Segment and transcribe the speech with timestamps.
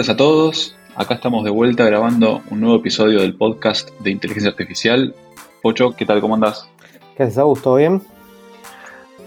[0.00, 0.76] Tardes a todos.
[0.94, 5.14] Acá estamos de vuelta grabando un nuevo episodio del podcast de inteligencia artificial.
[5.60, 6.22] Pocho, ¿qué tal?
[6.22, 6.66] ¿Cómo andás?
[7.14, 7.60] ¿Qué haces, Agus?
[7.60, 8.00] ¿Todo bien?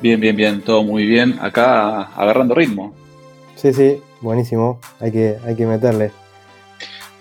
[0.01, 1.37] Bien, bien, bien, todo muy bien.
[1.41, 2.91] Acá agarrando ritmo.
[3.53, 4.79] Sí, sí, buenísimo.
[4.99, 6.11] Hay que, hay que meterle.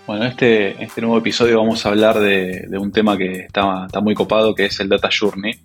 [0.06, 4.14] Bueno, este, este nuevo episodio vamos a hablar de, un tema que está, está, muy
[4.14, 5.60] copado, que es el Data Journey.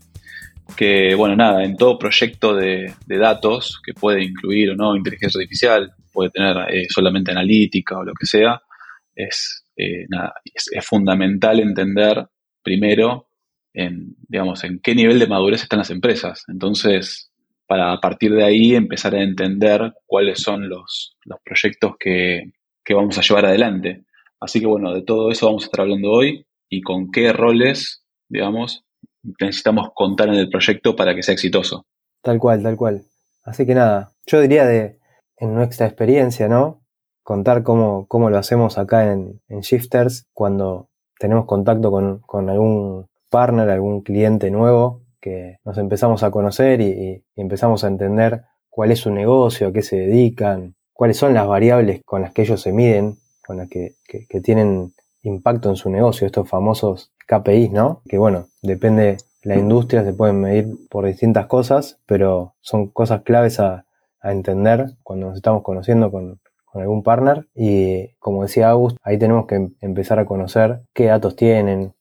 [0.76, 5.94] Que, bueno, nada, en todo proyecto de, datos, que puede incluir o no inteligencia artificial,
[6.17, 8.59] puede tener eh, solamente analítica o lo que sea,
[9.13, 10.07] es, eh,
[10.45, 12.26] es, es, fundamental entender
[12.63, 13.27] primero
[13.71, 16.43] en, digamos, en qué nivel de madurez están las empresas.
[16.48, 17.31] Entonces,
[17.67, 22.52] para a partir de ahí empezar a entender cuáles son los, los proyectos que,
[22.84, 24.05] que vamos a llevar adelante.
[24.40, 28.04] Así que bueno, de todo eso vamos a estar hablando hoy y con qué roles,
[28.27, 28.85] digamos,
[29.40, 31.85] necesitamos contar en el proyecto para que sea exitoso.
[32.24, 33.04] Tal cual, tal cual.
[33.43, 34.98] Así que nada, yo diría de,
[35.38, 36.82] en nuestra experiencia, ¿no?
[37.24, 44.02] Contar cómo, cómo lo hacemos acá en, Shifters cuando tenemos contacto con, algún partner, algún
[44.02, 49.68] cliente nuevo, que nos empezamos a conocer y, empezamos a entender cuál es su negocio,
[49.68, 53.58] a qué se dedican, cuáles son las variables con las que ellos se miden con
[53.58, 53.96] las que,
[54.43, 54.93] tienen
[55.24, 58.02] impacto en su negocio, estos famosos KPIs, ¿no?
[58.08, 63.60] Que bueno, depende la industria, se pueden medir por distintas cosas, pero son cosas claves
[63.62, 63.85] a,
[64.23, 66.40] entender cuando nos estamos conociendo con,
[66.73, 67.47] algún partner.
[67.56, 71.96] Y como decía August, ahí tenemos que em, empezar a conocer qué datos tienen,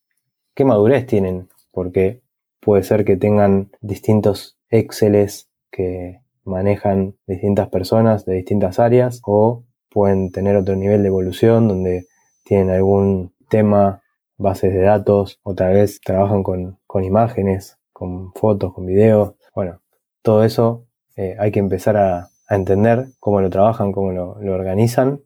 [0.54, 2.20] qué madurez tienen, porque
[2.60, 10.30] puede ser que tengan distintos Exceles que manejan distintas personas de distintas áreas o pueden
[10.30, 12.06] tener otro nivel de evolución donde
[12.44, 14.02] tienen algún tema,
[14.38, 19.34] bases de datos, otra vez trabajan con, imágenes, con fotos, con videos.
[19.54, 19.80] Bueno,
[20.22, 20.85] todo eso
[21.16, 25.20] eh, hay que empezar a, entender cómo lo trabajan, cómo lo, organizan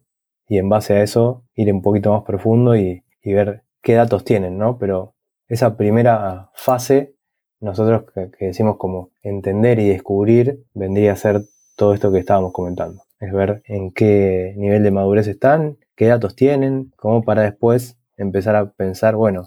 [0.47, 4.57] y en base a eso ir un poquito más profundo y, ver qué datos tienen,
[4.57, 4.79] ¿no?
[4.79, 5.13] Pero
[5.47, 7.13] esa primera fase,
[7.59, 11.43] nosotros que, que decimos como entender y descubrir, vendría a ser
[11.75, 16.35] todo esto que estábamos comentando es ver en qué nivel de madurez están, qué datos
[16.35, 19.43] tienen, como para después empezar a pensar, bueno,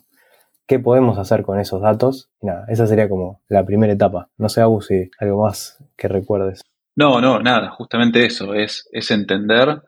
[0.67, 2.31] ¿qué podemos hacer con esos datos?
[2.41, 4.31] Nada, esa sería como la primera etapa.
[4.39, 6.63] No sé, Abu, si algo más que recuerdes.
[6.97, 9.83] No, no, nada, justamente eso, es, es entender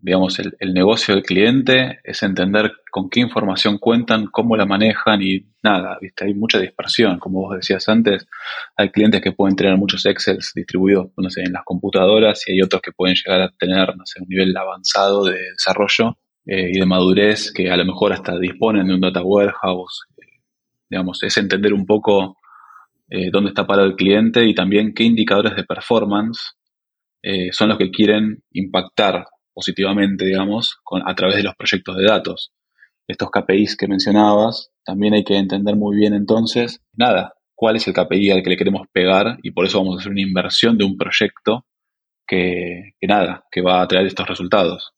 [0.00, 5.20] digamos, el, el, negocio del cliente, es entender con qué información cuentan, cómo la manejan
[5.20, 6.26] y nada, ¿viste?
[6.26, 8.28] hay mucha dispersión, como vos decías antes,
[8.76, 12.62] hay clientes que pueden tener muchos Excels distribuidos, no sé, en las computadoras y hay
[12.62, 16.78] otros que pueden llegar a tener, no sé, un nivel avanzado de desarrollo eh, y
[16.78, 20.40] de madurez que a lo mejor hasta disponen de un data warehouse, eh,
[20.88, 22.36] digamos, es entender un poco
[23.08, 26.52] eh, dónde está parado el cliente y también qué indicadores de performance
[27.50, 32.52] son los que quieren impactar positivamente, digamos, a través de los proyectos de datos.
[33.08, 37.94] Estos KPIs que mencionabas, también hay que entender muy bien entonces, nada, cuál es el
[37.94, 40.84] KPI al que le queremos pegar y por eso vamos a hacer una inversión de
[40.84, 41.64] un proyecto
[42.26, 44.92] que, nada, que va a traer estos resultados.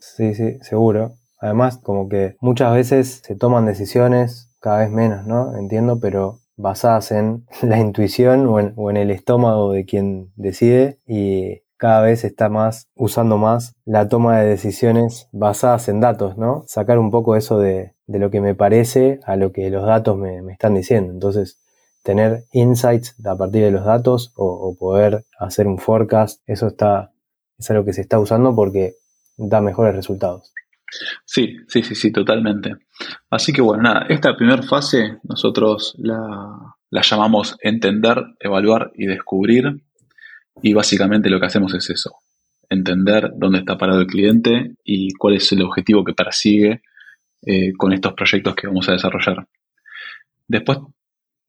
[0.00, 1.14] Sí, sí, seguro.
[1.38, 5.56] Además, como que muchas veces se toman decisiones, cada vez menos, ¿no?
[5.56, 11.62] Entiendo, pero basadas en la intuición o en, o el estómago de quien decide y
[11.80, 16.62] cada vez está más usando más la toma de decisiones basadas en datos, ¿no?
[16.66, 20.40] Sacar un poco eso de, lo que me parece a lo que los datos me,
[20.52, 21.10] están diciendo.
[21.10, 21.58] Entonces,
[22.02, 27.12] tener insights a partir de los datos o, poder hacer un forecast, eso está,
[27.58, 28.96] es algo que se está usando porque
[29.48, 30.52] da mejores resultados.
[31.24, 32.76] Sí, sí, sí, sí, totalmente.
[33.30, 39.82] Así que bueno, nada, esta primera fase nosotros la, la llamamos entender, evaluar y descubrir
[40.62, 42.16] y básicamente lo que hacemos es eso,
[42.68, 46.82] entender dónde está parado el cliente y cuál es el objetivo que persigue
[47.42, 49.46] eh, con estos proyectos que vamos a desarrollar.
[50.46, 50.78] Después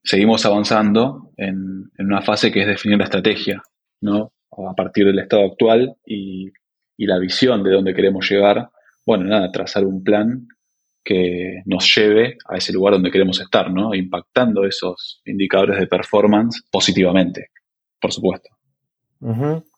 [0.03, 3.61] seguimos avanzando en, una fase que es definir la estrategia,
[4.01, 4.31] ¿no?
[4.51, 6.51] A partir del estado actual y,
[6.97, 8.69] la visión de dónde queremos llegar.
[9.05, 10.47] Bueno, nada, trazar un plan
[11.03, 13.95] que nos lleve a ese lugar donde queremos estar, ¿no?
[13.95, 17.47] Impactando esos indicadores de performance positivamente,
[17.99, 18.49] por supuesto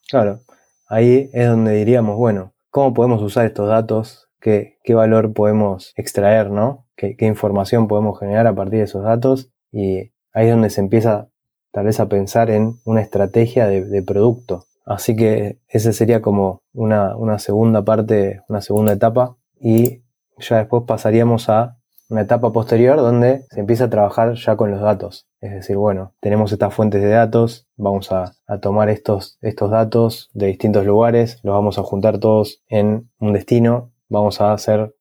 [0.09, 0.41] claro,
[0.87, 4.29] ahí es donde diríamos, bueno, ¿cómo podemos usar estos datos?
[4.39, 6.85] ¿Qué, qué valor podemos extraer, ¿no?
[6.95, 9.49] ¿Qué, información podemos generar a partir de esos datos?
[9.71, 11.29] Y ahí es donde se empieza
[11.71, 14.65] tal vez a pensar en una estrategia de, producto.
[14.85, 20.03] Así que esa sería como una, una segunda parte, una segunda etapa y
[20.37, 21.77] ya después pasaríamos a
[22.09, 25.27] una etapa posterior donde se empieza a trabajar ya con los datos.
[25.41, 30.47] Es decir, bueno, tenemos estas fuentes de datos, vamos a, tomar estos, estos datos de
[30.47, 34.95] distintos lugares, los vamos a juntar todos en un destino, vamos a hacer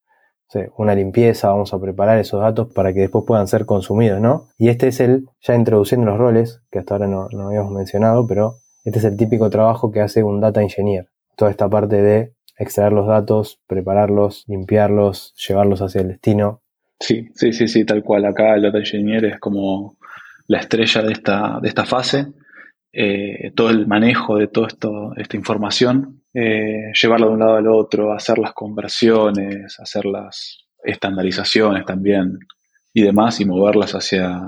[0.77, 4.49] una limpieza, vamos a preparar esos datos para que después puedan ser consumidos, ¿no?
[4.59, 8.27] Y este es el, ya introduciendo los roles, que hasta ahora no, no habíamos mencionado,
[8.27, 11.09] pero este es el típico trabajo que hace un data engineer.
[11.37, 16.61] Toda esta parte de extraer los datos, prepararlos, limpiarlos, llevarlos hacia el destino.
[17.01, 18.25] Sí, sí, sí, sí, tal cual.
[18.25, 19.97] Acá el data engineer es como
[20.47, 22.27] la estrella de esta, de esta fase.
[22.93, 24.69] Eh, todo el manejo de toda
[25.17, 31.85] esta información eh, llevarlo de un lado al otro, hacer las conversiones, hacer las estandarizaciones
[31.85, 32.39] también
[32.95, 34.41] y demás y moverlas hacia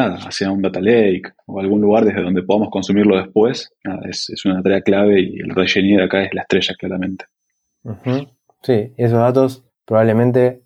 [0.00, 3.72] hacia un data lake o algún lugar desde donde podamos consumirlo después.
[4.08, 7.24] es, una tarea clave y el de acá es la estrella claramente.
[8.62, 10.62] Sí, esos datos probablemente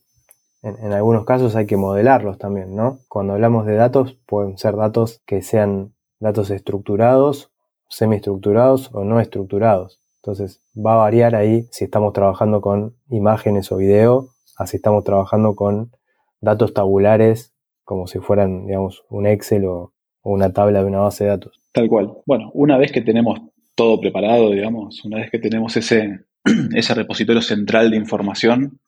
[0.63, 2.99] en, en, algunos casos hay que modelarlos también, ¿no?
[3.09, 7.53] Cuando hablamos de datos pueden ser datos que sean datos estructurados,
[7.89, 10.01] semiestructurados o no estructurados.
[10.17, 15.55] Entonces va a variar ahí si estamos trabajando con imágenes o video, así estamos trabajando
[15.55, 15.93] con
[16.41, 17.54] datos tabulares
[17.85, 19.93] como si fueran, digamos, un Excel o,
[20.23, 21.61] una tabla de una base de datos.
[21.73, 22.15] Tal cual.
[22.25, 23.41] Bueno, una vez que tenemos
[23.75, 26.21] todo preparado, digamos, una vez que tenemos ese,
[26.75, 28.81] ese repositorio central de información,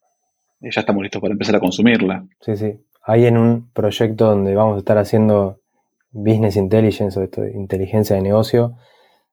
[0.62, 2.26] eh, ya estamos listos para empezar a consumirla.
[2.40, 2.81] Sí, sí.
[3.04, 5.60] Ahí en un proyecto donde vamos a estar haciendo
[6.10, 8.76] business intelligence o esto, inteligencia de negocio,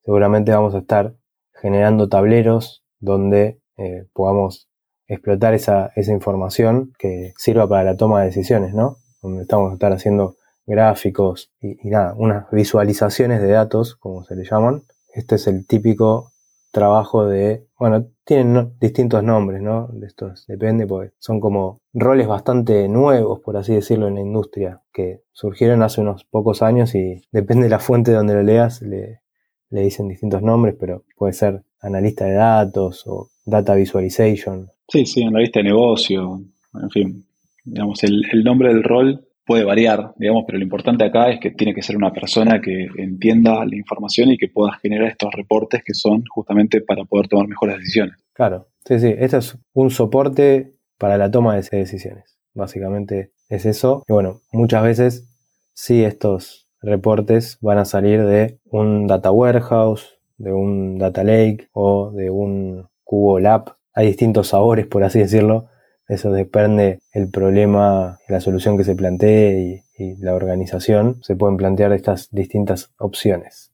[0.04, 1.16] seguramente vamos a estar
[1.54, 4.68] generando tableros donde eh, podamos
[5.08, 8.98] explotar esa, información que sirva para la toma de decisiones, ¿no?
[9.24, 10.36] Donde estamos estar haciendo
[10.66, 14.84] gráficos y, nada, unas visualizaciones de datos, como se le llaman.
[15.14, 16.32] Este es el típico
[16.72, 19.88] trabajo de, bueno, tienen distintos nombres, ¿no?
[19.94, 24.82] De estos, depende, porque son como roles bastante nuevos, por así decirlo, en la industria,
[24.92, 29.22] que surgieron hace unos pocos años y depende de la fuente donde lo leas, le,
[29.70, 34.70] le dicen distintos nombres, pero puede ser analista de datos o data visualization.
[34.88, 36.42] Sí, sí, analista de negocio,
[36.74, 37.26] en fin,
[37.64, 41.74] digamos, el, nombre del rol puede variar, digamos, pero lo importante acá es que tiene
[41.74, 45.94] que ser una persona que entienda la información y que pueda generar estos reportes que
[45.94, 48.16] son justamente para poder tomar mejores decisiones.
[48.34, 52.38] Claro, sí, sí, este es un soporte para la toma de decisiones.
[52.54, 54.04] Básicamente es eso.
[54.08, 55.30] Y bueno, muchas veces
[55.74, 62.12] sí estos reportes van a salir de un data warehouse, de un data lake o
[62.12, 63.76] de un cubo lab.
[63.94, 65.68] Hay distintos sabores, por así decirlo.
[66.08, 71.24] Eso depende el problema, la solución que se plantee y, la organización.
[71.24, 73.72] Se pueden plantear estas distintas opciones.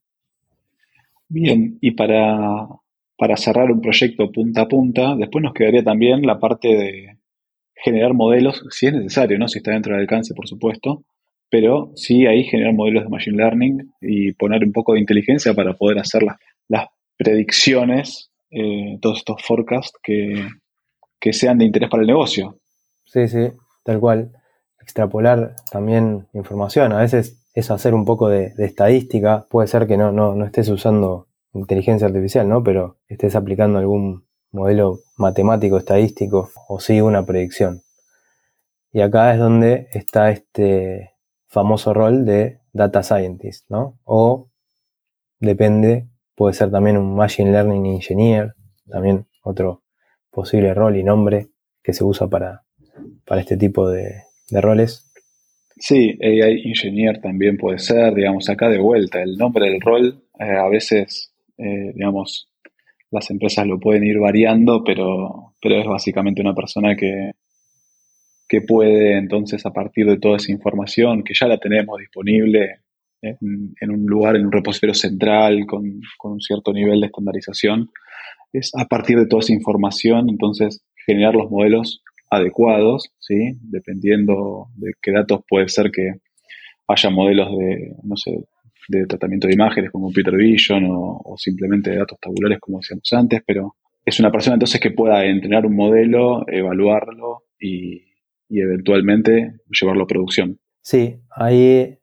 [1.27, 2.67] Bien, y para,
[3.17, 7.17] para cerrar un proyecto punta a punta, después nos quedaría también la parte de
[7.73, 9.47] generar modelos, si es necesario, ¿no?
[9.47, 11.03] Si está dentro del alcance, por supuesto,
[11.49, 15.73] pero sí ahí generar modelos de Machine Learning y poner un poco de inteligencia para
[15.73, 16.23] poder hacer
[16.67, 16.87] las,
[17.19, 20.47] predicciones, eh, todos estos forecasts que,
[21.33, 22.59] sean de interés para el negocio.
[23.05, 23.51] Sí, sí,
[23.83, 24.31] tal cual.
[24.81, 26.93] Extrapolar también información.
[26.93, 29.45] A veces es hacer un poco de, estadística.
[29.49, 32.63] Puede ser que no, no, no estés usando inteligencia artificial, ¿no?
[32.63, 37.81] Pero estés aplicando algún modelo matemático, estadístico, o sí una predicción.
[38.91, 41.11] Y acá es donde está este,
[41.47, 43.99] famoso rol de data scientist, ¿no?
[44.03, 44.49] O
[45.39, 48.55] depende, puede ser también un machine learning engineer,
[48.87, 49.83] también otro
[50.31, 51.47] posible rol y nombre
[51.83, 52.63] que se usa para,
[53.25, 55.05] para este tipo de, roles.
[55.77, 60.57] Sí, AI engineer también puede ser, digamos, acá de vuelta, el nombre del rol eh,
[60.57, 62.49] a veces, eh, digamos,
[63.11, 67.31] las empresas lo pueden ir variando, pero, pero es básicamente una persona que,
[68.47, 72.81] que puede entonces a partir de toda esa información que ya la tenemos disponible
[73.21, 77.91] en, un lugar, en un repositorio central con, un cierto nivel de estandarización,
[78.53, 83.57] es a partir de toda esa información entonces generar los modelos adecuados, ¿sí?
[83.61, 86.13] dependiendo de qué datos puede ser que
[86.87, 88.31] haya modelos de, no sé,
[88.87, 93.11] de tratamiento de imágenes como Computer Vision o, o simplemente de datos tabulares como decíamos
[93.13, 93.75] antes, pero
[94.05, 98.09] es una persona entonces que pueda entrenar un modelo, evaluarlo y,
[98.49, 100.59] y eventualmente llevarlo a producción.
[100.81, 101.99] Sí, ahí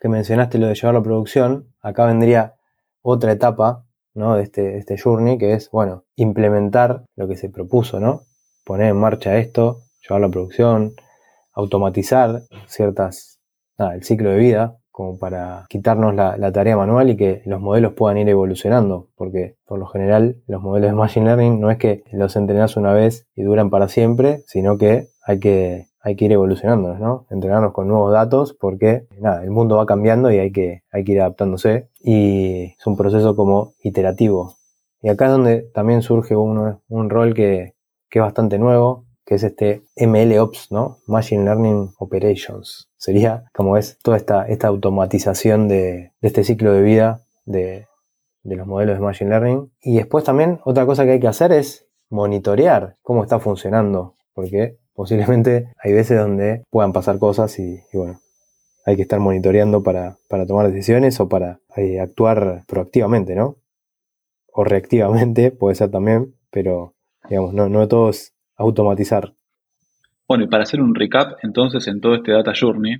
[0.00, 2.54] que mencionaste lo de llevarlo a producción, acá vendría
[3.02, 4.36] otra etapa ¿no?
[4.36, 8.22] de, este, este journey, que es, bueno, implementar lo que se propuso, ¿no?
[8.64, 10.94] Poner en marcha esto, llevarlo a producción,
[11.52, 13.40] automatizar ciertas,
[13.78, 17.94] nada, el ciclo de vida, como para quitarnos la, tarea manual y que los modelos
[17.94, 22.04] puedan ir evolucionando, porque por lo general los modelos de Machine Learning no es que
[22.12, 26.32] los entrenas una vez y duran para siempre, sino que hay que, hay que ir
[26.32, 27.26] evolucionándonos, ¿no?
[27.30, 31.12] Entrenarnos con nuevos datos porque, nada, el mundo va cambiando y hay que, hay que
[31.12, 34.56] ir adaptándose y es un proceso como iterativo.
[35.00, 37.74] Y acá es donde también surge un, un rol que,
[38.10, 40.98] que es bastante nuevo, que es este MLOps, ¿no?
[41.06, 42.90] Machine Learning Operations.
[42.98, 47.86] Sería, como es, toda esta, esta automatización de, este ciclo de vida de,
[48.42, 49.72] de los modelos de Machine Learning.
[49.80, 54.76] Y después también otra cosa que hay que hacer es monitorear cómo está funcionando, porque
[54.92, 58.20] posiblemente hay veces donde puedan pasar cosas y, bueno,
[58.84, 63.56] hay que estar monitoreando para, para tomar decisiones o para eh, actuar proactivamente, ¿no?
[64.52, 66.92] O reactivamente, puede ser también, pero
[67.30, 69.34] digamos, no, no todo es automatizar.
[70.28, 72.96] Bueno, y para hacer un recap, entonces, en todo este Data Journey,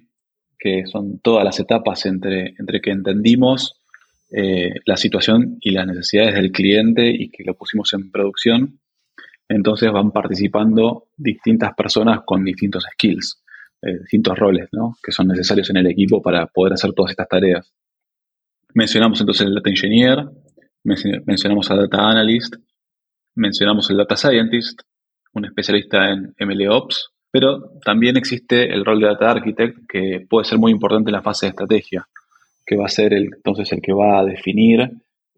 [0.58, 3.82] que son todas las etapas entre, entre que entendimos
[4.30, 8.80] eh, la situación y las necesidades del cliente y que lo pusimos en producción,
[9.48, 13.42] entonces van participando distintas personas con distintos skills,
[13.82, 14.96] eh, distintos roles ¿no?
[15.02, 17.72] que son necesarios en el equipo para poder hacer todas estas tareas.
[18.74, 20.24] Mencionamos entonces el Data Engineer,
[20.84, 22.54] mencionamos al Data Analyst,
[23.34, 24.80] mencionamos el Data Scientist,
[25.34, 30.58] un especialista en MLOps, pero también existe el rol de Data Architect que puede ser
[30.58, 32.06] muy importante en la fase de estrategia,
[32.66, 34.90] que va a ser el, entonces el que va a definir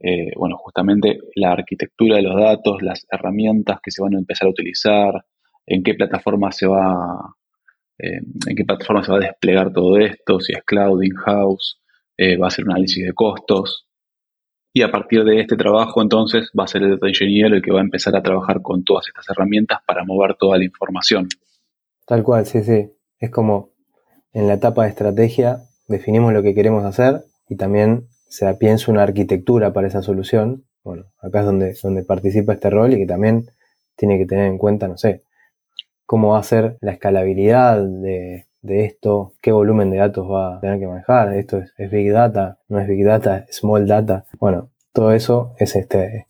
[0.06, 4.46] eh, bueno, justamente la arquitectura de los datos, las herramientas que se van a empezar
[4.46, 5.24] a utilizar,
[5.66, 7.34] en qué plataforma se va,
[7.98, 11.80] eh, en qué plataforma se va a desplegar todo esto, si es cloud, in-house,
[12.18, 13.86] eh, va a ser un análisis de costos.
[14.76, 17.70] Y a partir de este trabajo, entonces, va a ser el data engineer el que
[17.70, 21.28] va a empezar a trabajar con todas estas herramientas para mover toda la información.
[22.04, 22.90] Tal cual, sí, sí.
[23.20, 23.70] Es como
[24.32, 29.04] en la etapa de estrategia definimos lo que queremos hacer y también se piensa una
[29.04, 30.64] arquitectura para esa solución.
[30.82, 33.46] Bueno, acá es donde, donde participa este rol y que también
[33.94, 35.22] tiene que tener en cuenta, no sé,
[36.04, 40.78] cómo va a ser la escalabilidad de, esto, qué volumen de datos va a tener
[40.78, 44.24] que manejar, esto es, Big Data, no es Big Data, Small Data.
[44.38, 46.26] Bueno, todo eso es este,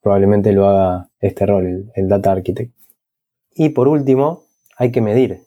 [0.00, 2.72] probablemente lo haga este rol, el, Data Architect.
[3.54, 4.44] Y por último,
[4.76, 5.42] hay que medir,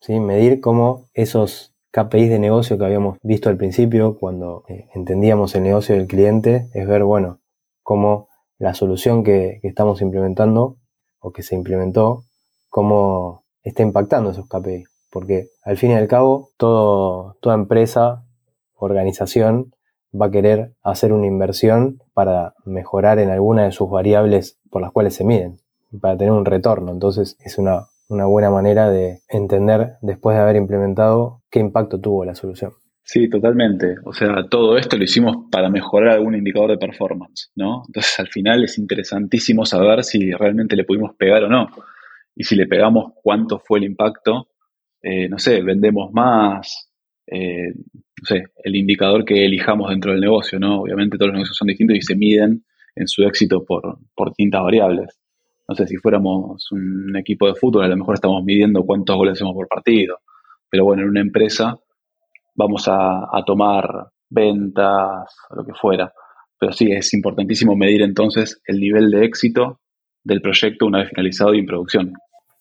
[0.00, 0.20] ¿sí?
[0.20, 5.62] medir cómo esos KPIs de negocio que habíamos visto al principio cuando eh, entendíamos el
[5.62, 7.40] negocio del cliente es ver, bueno,
[7.82, 10.78] cómo la solución que, estamos implementando
[11.18, 12.24] o que se implementó,
[12.68, 14.91] cómo está impactando esos KPIs.
[15.12, 18.24] Porque al fin y al cabo, toda empresa,
[18.74, 19.74] organización,
[20.18, 24.90] va a querer hacer una inversión para mejorar en alguna de sus variables por las
[24.90, 25.58] cuales se miden,
[26.00, 26.90] para tener un retorno.
[26.90, 32.24] Entonces es una una buena manera de entender después de haber implementado qué impacto tuvo
[32.24, 32.72] la solución.
[33.04, 33.96] Sí, totalmente.
[34.04, 37.82] O sea, todo esto lo hicimos para mejorar algún indicador de performance, ¿no?
[37.88, 41.68] Entonces, al final es interesantísimo saber si realmente le pudimos pegar o no.
[42.36, 44.48] Y si le pegamos, cuánto fue el impacto.
[45.02, 46.90] Eh, no sé, vendemos más,
[47.26, 50.80] eh, no sé, el indicador que elijamos dentro del negocio, ¿no?
[50.82, 54.62] Obviamente todos los negocios son distintos y se miden en su éxito por, por distintas
[54.62, 55.18] variables
[55.68, 59.34] no sé, si fuéramos un equipo de fútbol, a lo mejor estamos midiendo cuántos goles
[59.34, 60.18] hacemos por partido.
[60.68, 61.78] Pero bueno, en una empresa
[62.54, 66.12] vamos a, tomar ventas, lo que fuera.
[66.58, 69.80] Pero sí, es importantísimo medir entonces el nivel de éxito
[70.22, 72.12] del proyecto una vez finalizado y en producción.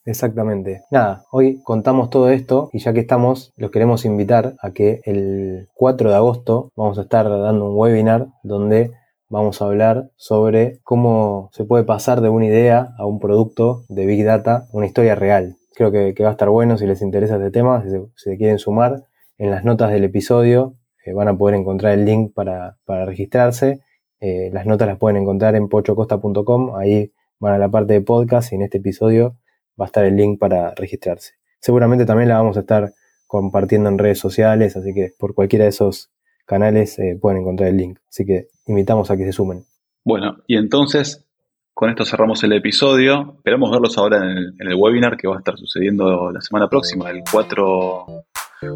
[0.06, 0.82] Exactamente.
[0.90, 5.68] Nada, hoy contamos todo esto y ya que estamos, los queremos invitar a que el
[5.76, 8.92] 4 de agosto vamos a estar dando un webinar donde
[9.30, 14.08] vamos a hablar sobre cómo se puede pasar de una idea a un producto de
[14.08, 15.56] Big Data, una historia real.
[15.76, 19.04] Creo que, va a estar bueno si les interesa este tema, si se, quieren sumar.
[19.38, 23.82] En las notas del episodio eh, van a poder encontrar el link para, registrarse.
[24.20, 28.52] Eh, las notas las pueden encontrar en pochocosta.com, ahí van a la parte de podcast
[28.52, 29.38] y en este episodio
[29.82, 31.34] va a estar el link para registrarse.
[31.60, 32.94] Seguramente también la vamos a estar
[33.26, 36.12] compartiendo en redes sociales, así que por cualquiera de esos
[36.46, 38.00] canales eh, pueden encontrar el link.
[38.10, 39.66] Así que invitamos a que se sumen.
[40.04, 41.26] Bueno, y entonces
[41.74, 43.36] con esto cerramos el episodio.
[43.38, 47.24] Esperamos verlos ahora en el, webinar que va a estar sucediendo la semana próxima, el
[47.32, 48.06] 4,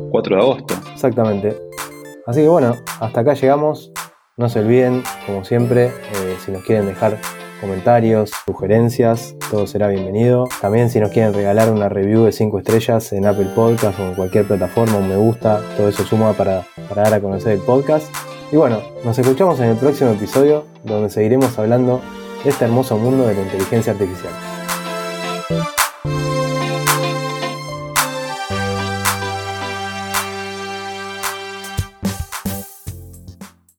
[0.09, 0.73] 4 de agosto.
[0.91, 1.55] Exactamente.
[2.25, 3.91] Así que bueno, hasta acá llegamos.
[4.37, 7.19] No se olviden, como siempre, eh, si nos quieren dejar
[7.61, 10.47] comentarios, sugerencias, todo será bienvenido.
[10.61, 14.15] También si nos quieren regalar una review de 5 estrellas en Apple Podcast o en
[14.15, 18.13] cualquier plataforma, un me gusta, todo eso suma para, para dar a conocer el podcast.
[18.51, 22.01] Y bueno, nos escuchamos en el próximo episodio donde seguiremos hablando
[22.43, 24.54] de este hermoso mundo de la inteligencia artificial.